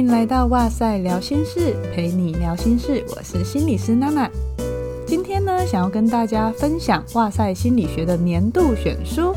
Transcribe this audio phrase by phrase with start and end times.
[0.00, 3.04] 迎来到哇塞聊心室，陪你聊心事。
[3.14, 4.30] 我是心理师娜娜。
[5.06, 9.34] 今天呢，想要跟大家分享哇塞心理学的年度选书。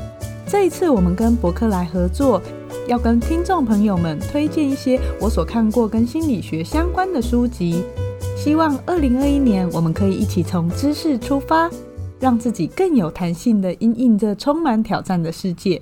[0.47, 2.41] 这一次，我们跟博客来合作，
[2.87, 7.83] 要跟听众朋友们推荐一些我所看过跟心理学相关的书籍。
[8.37, 11.69] 希望二零二一年，我们可以一起从知识出发，
[12.21, 15.81] 让自己更有弹性的因应这充满挑战的世界。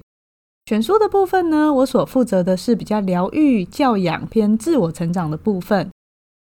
[0.65, 5.89] 选书的部分呢，我所负责的是比较疗愈、教养偏自我成长的部分。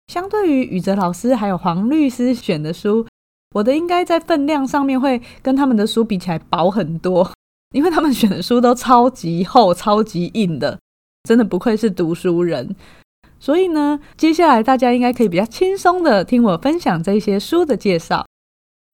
[0.07, 3.05] 相对于宇哲老师还有黄律师选的书，
[3.53, 7.31] 我的应该在分量上面会跟他们的书比起来薄很多，
[7.73, 10.79] 因为他们选的书都超级厚、超级硬的，
[11.23, 12.75] 真的不愧是读书人。
[13.39, 18.25] 所以呢，接下来大家应该可以比较轻松的听我分享这些书的介绍。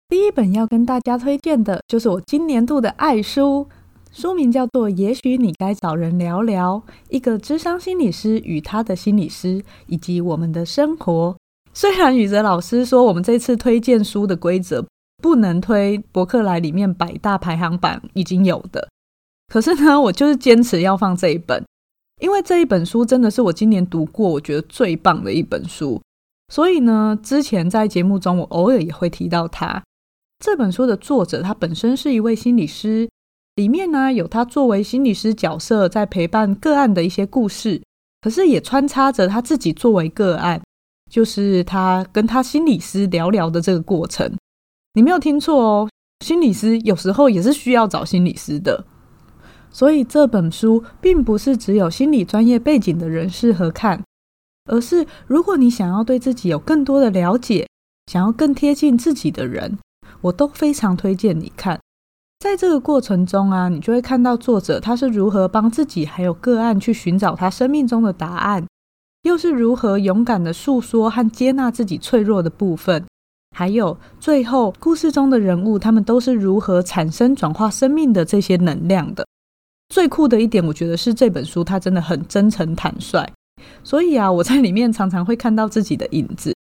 [0.10, 3.70] 第一本要跟大家推荐的就是我今年度的爱书。
[4.14, 11.38] 书名叫做《也许你该找人聊聊》，一个智商心理师与他的心理师以及我们的生活。
[11.74, 14.86] 虽然宇哲老师说我们这次推荐书的规则
[15.24, 18.90] 不能推博客来里面百大排行榜已经有的，
[19.48, 21.64] 可是呢，我就是坚持要放这一本，
[22.20, 26.02] 因为这一本书真的是我今年读过我觉得最棒的一本书。
[26.50, 29.82] 所以呢，之前在节目中我偶尔也会提到它。
[30.44, 33.08] 这本书的作者他本身是一位心理师。
[33.62, 37.80] 里面呢，有他作为心理师角色在陪伴个案的一些故事，
[38.20, 40.60] 可是也穿插着他自己作为个案，
[41.12, 44.36] 就是他跟他心理师聊聊的这个过程。
[44.96, 45.90] 你没有听错哦，
[46.26, 48.84] 心理师有时候也是需要找心理师的。
[49.70, 54.04] 所以这本书并不是只有心理专业背景的人适合看，
[54.72, 57.68] 而是如果你想要对自己有更多的了解，
[58.12, 59.78] 想要更贴近自己的人，
[60.22, 61.80] 我都非常推荐你看。
[62.42, 68.66] 在这个过程中啊，你就会看到作者他是如何帮自己还有个案去寻找他生命中的答案，
[69.22, 73.06] 又是如何勇敢的诉说和接纳自己脆弱的部分，
[73.56, 79.24] 还有最后故事中的人物他们都是如何产生转化生命的这些能量的。
[79.90, 83.24] 最酷的一点，我觉得是这本书它真的很真诚坦率，
[83.84, 86.56] 所以啊，我在里面常常会看到自己的影子。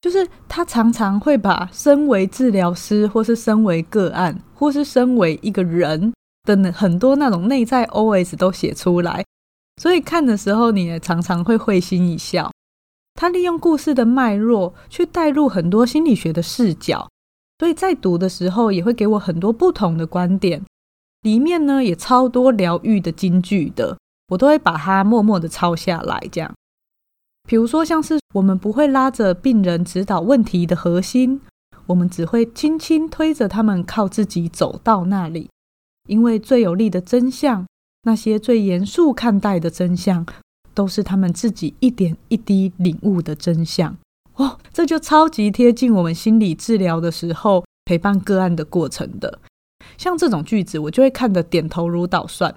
[0.00, 6.12] 就是他常常会把身为治疗师，或是身为个案，或是身为一个人
[6.44, 9.24] 的很多那种内在 OS 都写出来，
[9.76, 12.50] 所以看的时候你也常常会会心一笑。
[13.14, 17.06] 他利用故事的脉络去带入很多心理学的视角，
[17.58, 20.62] 所以在读的时候也会给我很多不同的观点。
[21.20, 26.50] 里面呢也超多疗愈的金句的，我都会把它默默的抄下来，这样。
[27.48, 31.40] 比如说，像是我们不会拉着病人指导问题的核心，
[31.86, 35.48] 我们只会轻轻推着他们靠自己走到那里。
[36.08, 37.66] 因为最有力的真相，
[38.02, 40.24] 那些最严肃看待的真相，
[40.74, 43.96] 都是他们自己一点一滴领悟的真相。
[44.34, 49.38] 哦，这就超级贴近我们心理治疗的时候陪伴个案的过程的。
[49.98, 52.54] 像这种句子，我就会看得点头如捣蒜。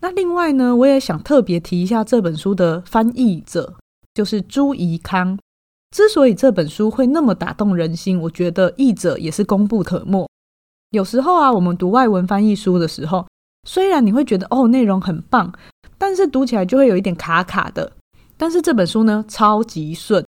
[0.00, 3.76] 那另外呢，我也想特别提一下这本书的翻译者。
[4.14, 5.38] 就是朱怡康。
[5.90, 10.28] 之所以这本书会那么打动人心，我觉得译者也是功不可没。
[10.90, 13.26] 有时候啊，我们读外文翻译书的时候，
[13.68, 15.52] 虽然你会觉得哦，内容很棒，
[15.98, 17.92] 但是读起来就会有一点卡卡的。
[18.36, 20.24] 但是这本书呢，超级顺，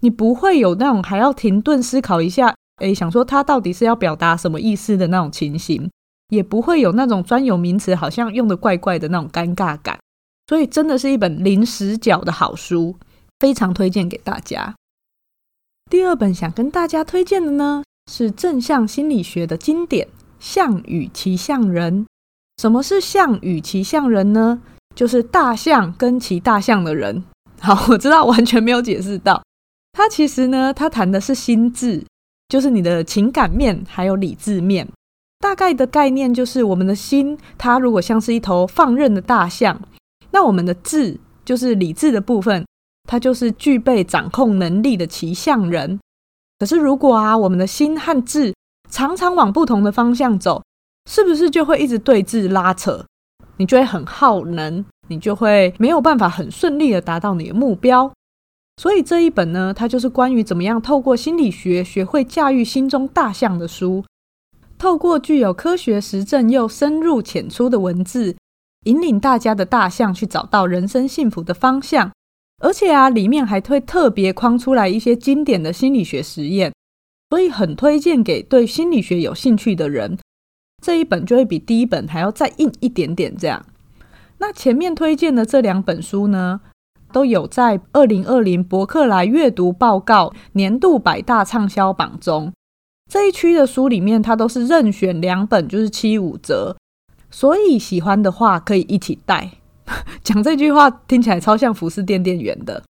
[0.00, 5.90] 你不会有那种还要停顿思考一下，诶，想说它到底是要表达什么意思的那种情形，
[6.28, 9.98] 也不会有那种专有名词好像用得怪怪的那种尴尬感。
[10.48, 12.96] 所以真的是一本零死角的好书。
[13.42, 14.72] 非常推荐给大家。
[15.90, 20.06] 第二本想跟大家推荐的呢，是正向心理学的经典
[20.38, 22.04] 《象与骑象人》。
[22.62, 24.62] 什么是象与骑象人呢？
[24.94, 27.24] 就是大象跟骑大象的人。
[27.58, 29.42] 好，我知道完全没有解释到。
[29.92, 32.04] 它其实呢，它谈的是心智，
[32.48, 34.86] 就是你的情感面还有理智面。
[35.40, 39.82] 大概的概念就是，我们的心，它如果像是一头放任的大象，
[40.30, 42.64] 那我们的智就是理智的部分。
[43.04, 45.98] 他就是具备掌控能力的骑象人。
[46.58, 48.54] 可是，如果啊，我们的心和智
[48.88, 50.62] 常常往不同的方向走，
[51.10, 53.04] 是不是就会一直对峙拉扯？
[53.56, 58.10] 你就会很耗能，你就会没有办法很顺利的达到你的目标。
[58.76, 64.04] 所以这一本呢，它就是关于怎么样透过心理学学会驾驭心中大象的书。
[64.78, 68.36] 透过具有科学实证又深入浅出的文字，
[68.84, 72.10] 引领大家的大象去找到人生幸福的方向。
[72.62, 76.72] 而且啊，里面还会特别框出来一些经典的心理学实验，
[77.30, 80.16] 所以很推荐给对心理学有兴趣的人。
[80.80, 83.36] 这一本就会比第一本还要再硬一点点。
[83.36, 83.66] 这样，
[84.38, 86.60] 那前面推荐的这两本书呢，
[87.12, 92.52] 都有在二零二零博客来阅读报告年度百大畅销榜中。
[93.10, 96.76] 这一区的书里面，它都是任选两本，就是七五折。
[97.30, 99.50] 所以喜欢的话可以一起带。
[100.22, 102.82] 讲这句话听起来超像服饰店店员的。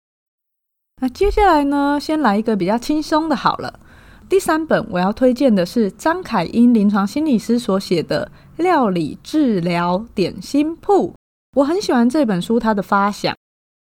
[1.00, 3.80] 那接下来呢，先来一个比较轻松的好了。
[4.28, 8.30] 第三本我要推荐的是张凯英临床心理师所写的
[8.62, 11.08] 《料理治疗点心铺》。
[11.56, 13.36] 我很喜欢这本书，它的发想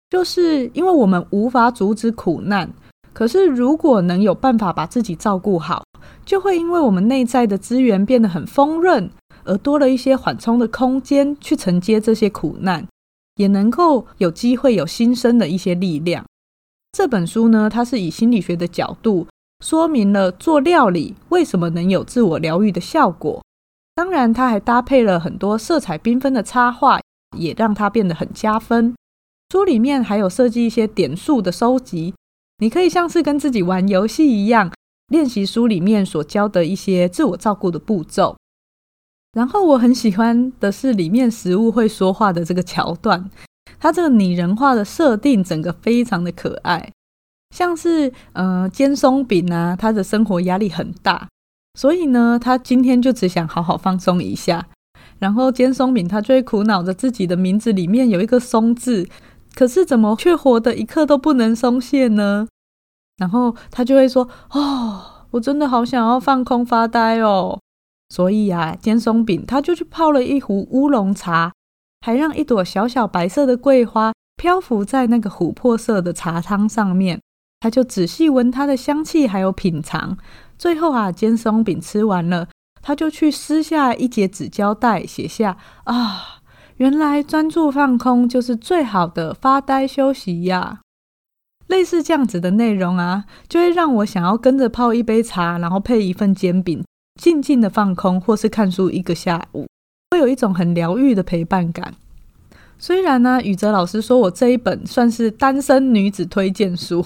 [0.10, 2.70] 就是因为我们无法阻止苦难，
[3.12, 5.84] 可是如果能有办法把自己照顾好，
[6.26, 9.10] 就会因为我们内在的资源变得很丰润，
[9.44, 12.88] 而多了一些缓冲的空间去承接这些苦难，
[13.38, 16.26] 也能够有机会有新生的一些力量。
[16.92, 19.26] 这本书呢，它是以心理学的角度
[19.64, 23.42] 说明了做料理为什么能有自我疗愈的效果。
[23.96, 27.00] 当然，它还搭配了很多色彩缤纷的插画，
[27.38, 28.94] 也让它变得很加分。
[29.52, 32.14] 书里面还有设计一些点数的收集，
[32.60, 34.72] 你可以像是跟自己玩游戏一样，
[35.08, 38.36] 练习书里面所教的一些自我照顾的步骤。
[39.34, 43.30] 然后我很喜欢的是里面食物会说话的这个桥段。
[43.80, 46.92] 它这个拟人化的设定，整个非常的可爱，
[47.56, 51.28] 像是呃煎松饼啊，他的生活压力很大，
[51.76, 54.66] 所以呢，他今天就只想好好放松一下。
[55.20, 59.08] 然后煎松饼他就会苦恼着自己的名字里面有一个“松”字，
[59.54, 62.48] 可是怎么却活得一刻都不能松懈呢？
[63.18, 67.60] 然后他就会说：“哦，我真的好想要放空发呆哦。”
[68.10, 71.54] 所以啊，煎松饼他就去泡了一壶乌龙茶。
[72.06, 77.20] 还让一朵小小白色的桂花漂浮在那个琥珀色的茶汤上面，
[77.60, 80.16] 他就仔细闻它的香气，还有品尝。
[80.58, 82.48] 最后啊，煎松饼吃完了，
[82.82, 86.40] 他就去撕下一截纸胶带，写下：“啊，
[86.78, 90.82] 原来专注放空就是最好的发呆休息呀。”
[91.68, 96.86] 类似这样子的内容啊，就会让我想要跟着泡一杯茶，然后配一份煎饼，
[97.18, 99.66] 静静的放空，或是看书一个下午。
[100.12, 101.94] 会有一种很疗愈的陪伴感。
[102.80, 107.04] 虽然呢，宇哲老师说我这一本算是单身女子推荐书，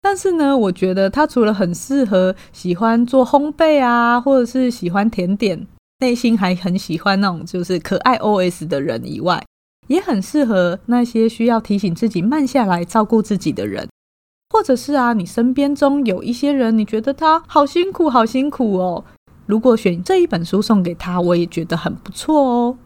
[0.00, 5.66] 但是呢，我觉得它除了很适合喜欢做烘焙啊，或者是喜欢甜点，
[5.98, 9.44] 内心还很喜欢那种就是可爱 OS 的人以外，
[9.88, 13.88] 也很适合那些需要提醒自己慢下来照顾自己的人，
[14.50, 19.04] 或者是啊，你身边中有一些人，你觉得他好辛苦，好辛苦哦。
[19.48, 22.76] 如果选这一本书送给他，我也觉得很不错哦。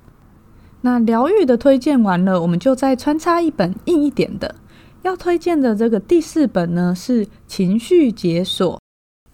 [0.82, 4.54] 那疗愈的推荐完了，我们就再穿插一本硬一点的。
[5.02, 8.76] 要推荐的这个第四本呢，是《情绪解锁》。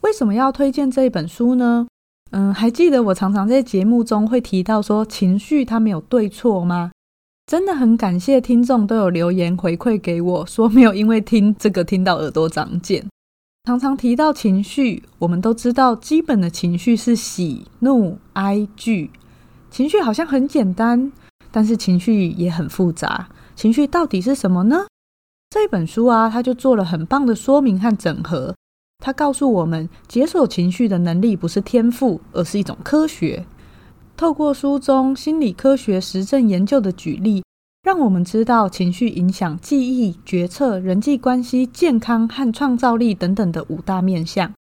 [0.00, 1.86] 为什么要推荐这一本书呢？
[2.30, 6.92] 嗯，还记得我常常在节目中会提到说，情绪它没有对错吗？
[7.46, 13.06] 真的很感谢听众都有留言回馈给我，说没有因为听这个听到耳朵长茧。
[13.68, 19.10] 常常提到情绪，我们都知道基本的情绪是喜怒哀惧。
[19.70, 21.12] 情绪好像很简单，
[21.50, 23.28] 但是情绪也很复杂。
[23.54, 24.86] 情绪到底是什么呢？
[25.50, 28.54] 这本书啊，它就做了很棒的说明和整合。
[29.04, 33.44] 它告诉我们，解锁情绪的能力不是天赋，而是一种科学。
[34.16, 37.42] 透过书中心理科学实证研究的举例。
[37.88, 44.52] 让我们知道情绪影响记忆、决策、人际关系、健康和创造力等等的五大面向。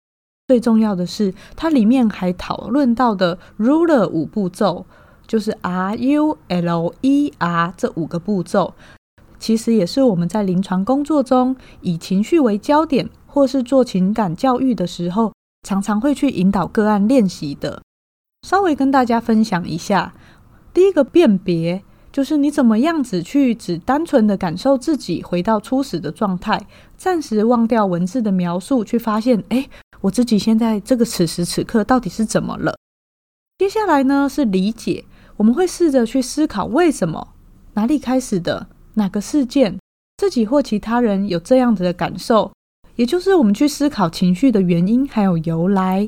[0.46, 4.86] 最重要的是，它里面还讨论到的 RULER 五步骤，
[5.26, 8.72] 就是 R U L E R 这五个步骤，
[9.38, 15.34] 其实也是我们在临床工作中以情绪为焦点，或是做情感教育的时候，
[15.68, 17.82] 常常会去引导个案练习的。
[18.46, 20.14] 稍微跟大家分享一下，
[20.72, 21.82] 第一个辨别。
[22.18, 26.60] 就是你怎么样子去只单纯的感受自己回到初始的状态，
[26.96, 29.68] 暂时忘掉文字的描述，去发现，哎，
[30.00, 32.76] 我自己现在这个此时此刻到底是怎么了？
[33.58, 35.04] 接下来呢是理解，
[35.36, 37.34] 我们会试着去思考为什么，
[37.74, 39.78] 哪里开始的，哪个事件，
[40.16, 42.50] 自己或其他人有这样子的感受，
[42.96, 46.07] 也就是我们去思考情绪的原因还有由来。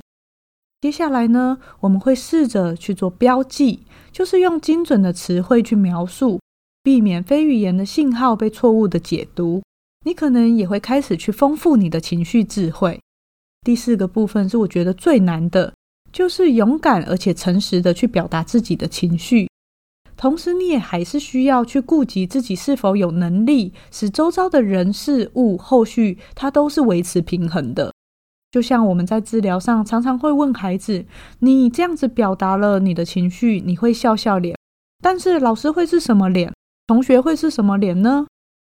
[0.81, 3.81] 接下来呢，我们会试着去做标记。
[4.13, 6.41] 就是用精准的词汇去描述，
[6.83, 9.63] 避免非语言的信号被错误的解读。
[10.05, 12.99] 你可能也会开始去丰富你的情绪智慧。
[13.63, 15.73] 第四个部分是我觉得最难的，
[16.13, 19.49] 就是勇敢而且诚实的去表达自己的情绪。
[20.17, 27.93] 同时，你也还是需要去顾及自己是否有能力使周遭的人事物后续它都是维持平衡的。
[28.51, 31.05] 就像我们在治疗上常常会问孩子
[31.41, 34.57] ：“你这样子表达了你的情绪，你会笑笑脸，
[35.03, 36.53] 但是老师会是什么脸？
[36.87, 38.27] 同学会是什么脸呢？”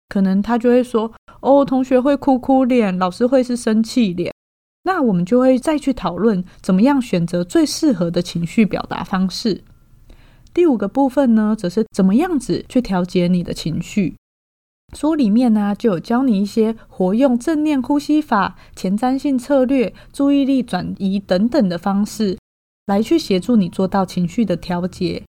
[0.09, 4.35] 可能他就会说：“哦，同学会哭哭脸，老师会是生气脸。”
[4.83, 9.63] 那我们就会再去讨论怎么样选择最适合的情绪表达方式。
[10.53, 14.17] 第五个部分呢，则是怎么样子去调节你的情绪。
[14.93, 22.37] 书里面呢，就有教你一些活用正念呼吸法、前瞻性策略、注意力转移等等的方式，
[22.87, 25.23] 来去协助你做到情绪的调节。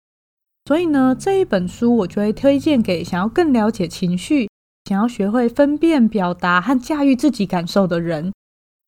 [0.66, 4.48] 所以呢，这一本书我就会推荐给想要更了解情绪、
[4.86, 8.32] 想要学会分辨、表达和驾驭自己感受的人。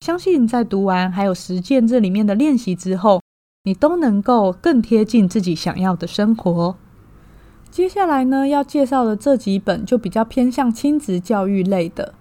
[0.05, 3.21] 相信在读完还有实践这里面的练习之后，
[3.63, 6.75] 你都能够更贴近自己想要的生活。
[7.71, 12.13] 接下来呢，要介绍的这几本就比较偏向亲子教育类的。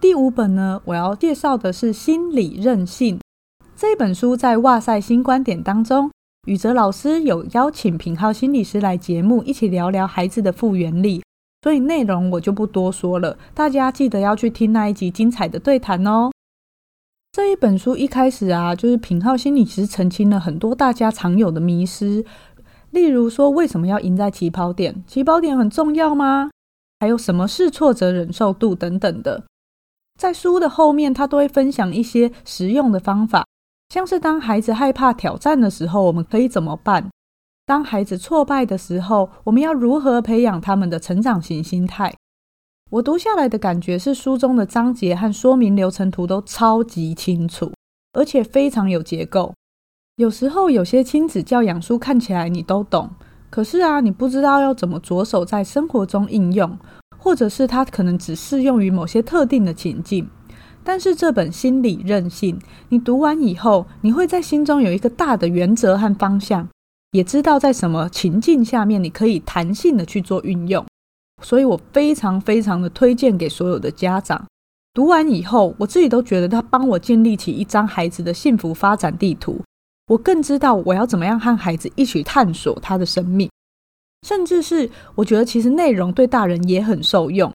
[0.00, 3.18] 第五本呢，我要介绍的是《心理韧性》
[3.76, 6.10] 这本书，在哇塞新观点当中，
[6.46, 11.22] 宇哲老师有邀请品浩心理师来节目，一起聊聊孩子的复原力，
[11.62, 16.30] 所以内容我就不多说了，大家记得要去听那一集精彩的对谈哦。
[17.32, 22.24] 这一本书一开始啊，就是品浩心理师澄清了很多大家常有的迷失。
[22.96, 25.04] 例如说，为什么要赢在起跑点？
[25.06, 26.48] 起跑点很重要吗？
[26.98, 29.44] 还有什么是挫折忍受度等等的，
[30.18, 33.44] 在书的后面，他都会分享一些实用的方法，
[33.90, 37.10] 像是当孩子害怕挑战的时候，我们可以怎么办？
[37.66, 42.14] 当孩子挫败的时候，我们要如何培养他们的成长型心态？
[42.92, 47.70] 我读下来的感觉是，书中的章节和说明流程图都超级清楚，
[48.14, 49.52] 而且非常有结构。
[50.16, 53.10] 有时候有些亲子教养书看起来你都懂，
[53.50, 56.78] 可是啊，你不知道要怎么着手在生活中应用，
[57.18, 60.26] 或者是它可能只适用于某些特定的情境。
[60.82, 62.58] 但是这本心理韧性，
[62.88, 66.66] 你读完以后，你会在心中有一个大的原则和方向，
[67.10, 70.82] 也知道在什么情境下面你可以弹性的去做运用。
[71.42, 74.46] 所以我非常非常的推荐给所有的家长。
[74.94, 79.60] 读完以后，我自己都觉得它帮我建立起一张孩子的幸福发展地图。
[80.08, 83.50] 我更知道我要怎么样和孩子一起探索他的生命，
[84.22, 87.52] 甚至是我觉得其实内容对大人也很受用。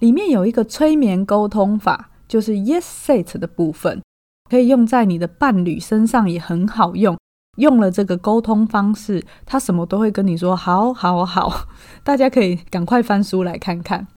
[0.00, 4.02] 里面有一个催眠沟通法，就是 Yes Set 的部分，
[4.50, 7.16] 可以用在你的伴侣身上也很好用。
[7.58, 11.68] 用了这个沟通方式，他什么都会跟你说好好好。
[12.02, 14.08] 大家可以赶快翻书来看看。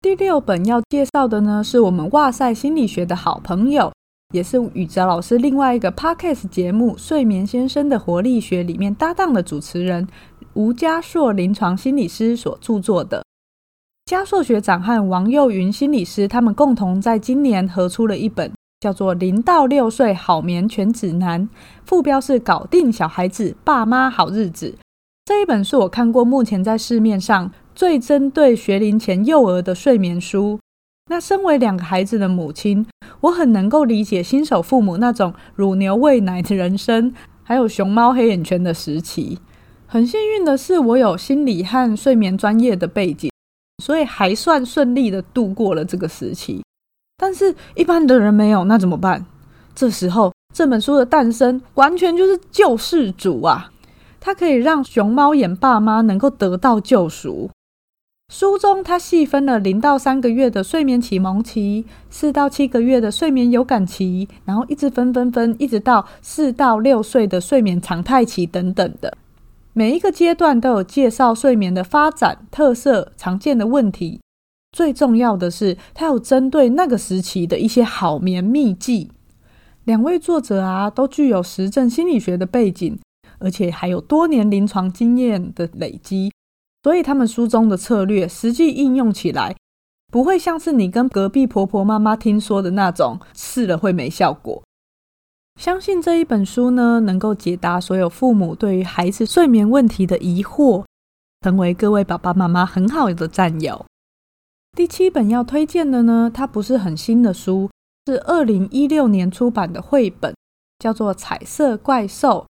[0.00, 3.92] 第六本要介绍的呢，是我们哇塞心理学的好朋友。
[4.32, 10.06] 也是宇哲老师另外一个 podcast 节目《睡眠先生的活力学》里面搭档的主持人
[10.54, 13.22] 吴家硕临床心理师所著作的。
[14.06, 21.42] 家硕学长和王幼云心理师他们共同在今年合出了一本叫做《零到六岁好眠全指南》，
[21.84, 24.74] 副标是“搞定小孩子，爸妈好日子”。
[25.24, 30.58] 这一本是我看过目前在市面上最针对学龄前幼儿的睡眠书。
[31.08, 32.84] 那身为两个孩子的母亲，
[33.20, 39.38] 我很能够理解新手父母那种乳牛喂奶的人生，还有熊猫黑眼圈的时期。
[39.86, 43.30] 很幸运的是，我有心理和睡眠专业的背景，
[43.82, 46.62] 所以还算顺利的度过了这个时期。
[47.16, 49.24] 但是，一般的人没有，那怎么办？
[49.76, 53.70] 这时候，这本书的诞生完全就是救世主啊！
[54.18, 57.48] 它可以让熊猫眼爸妈能够得到救赎。
[58.28, 69.16] 书中，他细分了零到三个月的睡眠启蒙期，四到七个月的睡眠有感期，然后一直分分分，一直到四到六岁的睡眠常态期等等的。
[69.72, 74.20] 每一个阶段都有介绍睡眠的发展特色、常见的问题。
[74.72, 79.10] 最重要的是，他有针对那个时期的一些好眠秘技。
[79.84, 82.98] 两位作者啊，都具有实证心理学的背景，
[83.38, 86.32] 而且还有多年临床经验的累积。
[86.86, 89.56] 所以他们书中的策略实际应用起来，
[90.12, 94.62] 不会像是你跟隔壁婆婆妈妈听说的那种试了会没效果。
[95.60, 100.84] 相信这一本书呢，能够解答所有父母对于孩子睡眠问题的疑惑，
[101.40, 103.84] 成为各位爸爸妈妈很好的战友。
[104.76, 107.68] 第七本要推荐的呢，它不是很新的书，
[108.06, 110.32] 是二零一六年出版的绘本，
[110.78, 112.46] 叫做《彩色怪兽》，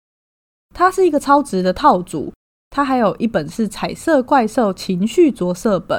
[0.75, 2.33] 它是一个超值的套组。
[2.75, 5.99] 它还有一本是《彩色怪兽情绪着色本》，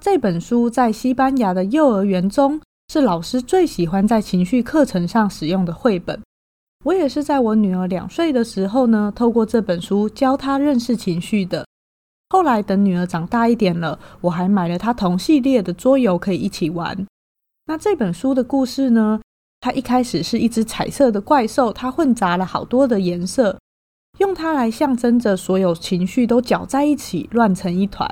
[0.00, 6.20] 这本书在西班牙的幼儿园中是老师最喜欢在情绪课程上使用的绘本。
[6.84, 11.66] 我也是在我女儿两岁的时候呢，透过这本书教她认识情绪的。
[12.30, 17.04] 后来等女儿长大一点了，我还买了她同系列的桌游可以一起玩。
[17.66, 19.20] 那这本书的故事呢，
[19.60, 23.58] 它一开始是一只彩色的怪兽，它混杂了好多的颜色。
[24.18, 28.08] 用它来象征着所有情绪都搅在一起，乱成一团。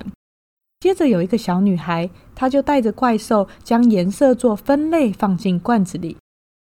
[0.80, 6.16] 接着有一个小女孩，她就带着怪兽将颜色做分类放进罐子里，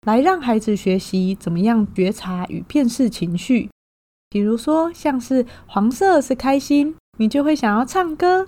[0.06, 3.70] 来让孩子学习怎么样觉察与辨识情绪。
[4.28, 8.46] 比如说，像是黄色是开心，你就会想要唱歌；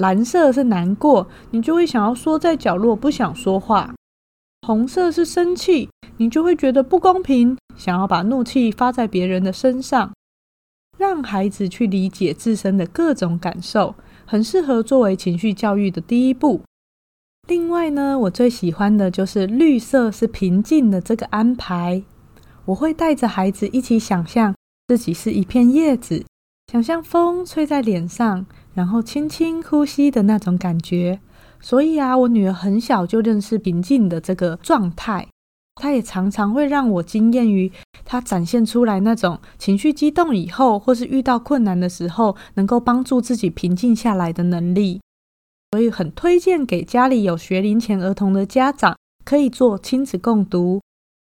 [0.00, 3.92] 蓝色是难过，你就会想要缩在角落不想说话；
[4.66, 10.12] 红色是生气，你就会觉得不公平，想要把怒气发在别人的身上。
[10.98, 13.94] 让孩子去理解自身的各种感受。
[14.24, 16.62] 很适合作为情绪教育的第一步。
[17.46, 22.02] 另外呢，我最喜欢的就是绿色是平静的这个安排。
[22.64, 24.52] 我会带着孩子一起想象
[24.88, 26.24] 自己是一片叶子，
[26.72, 28.44] 想象风吹在脸上，
[28.74, 31.20] 然后轻轻呼吸的那种感觉。
[31.66, 35.26] 所以啊，我女儿很小就认识平静的这个状态。
[35.74, 37.72] 她也常常会让我惊艳于
[38.04, 45.00] 她展现出来那种情绪激动以后，或是遇到困难的时候，能够帮助自己平静下来的能力。
[45.72, 50.80] 所以很推荐给家里有学龄前儿童的家长，可以做亲子共读。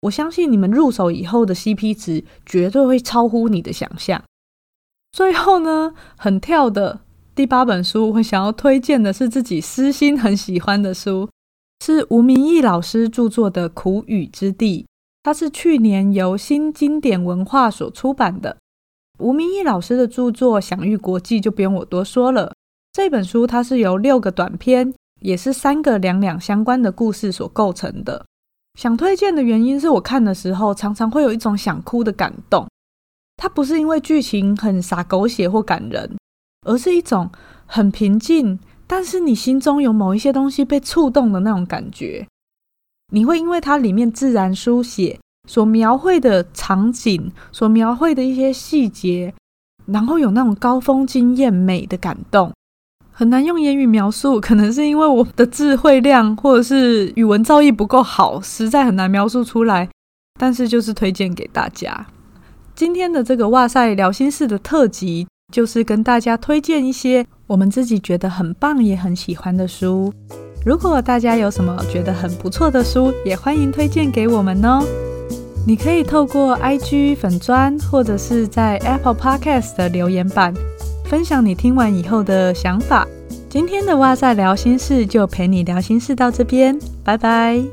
[0.01, 4.21] 我相信你们入手以后的 CP 值绝对会超乎你的想象。
[5.13, 6.99] 最后呢，很跳的
[7.37, 11.29] 第八本书，我想要推荐的是自己私心很喜欢的书。
[11.85, 14.81] 是吴明益老师著作的《苦雨之地》，
[15.21, 18.57] 它是去年由新经典文化所出版的。
[19.19, 22.51] 吴明益老师的著作享誉国际，就不用我多说了。
[22.91, 24.91] 这本书它是由六个短篇，
[25.21, 28.25] 也是三个两两相关的故事所构成的。
[28.79, 32.65] 想推荐的原因是我看的时候，常常会有一种想哭的感动。
[33.35, 36.16] 它不是因为剧情很洒狗血或感人，
[36.67, 37.31] 而是一种
[37.65, 38.59] 很平静。
[38.85, 42.25] 但是你心中有某一些东西被触动的那种感觉，
[43.11, 49.33] 你会因为它里面自然书写所描绘的场景，所描绘的一些细节，
[49.87, 52.53] 然后有那种高峰惊艳美的感动，
[53.11, 54.39] 很难用言语描述。
[54.39, 59.89] 可能是因为我的智慧量或者是语文造诣不够好，实在很难描述出来。
[60.39, 62.07] 但是就是推荐给大家。
[62.75, 67.25] 今天的这个哇塞聊心室的特辑，就是跟大家推荐一些。
[67.47, 70.13] 我们自己觉得很棒也很喜欢的书，
[70.65, 74.83] 如果大家有什么觉得很不错的书，也欢迎推荐给我们哦。
[75.65, 80.53] 你可以透过 IG 粉砖，或者是在 Apple Podcast 的留言板，
[81.05, 83.07] 分享你听完以后的想法。
[83.49, 87.63] 今天的哇塞聊心事就陪你聊心事到这边，拜拜。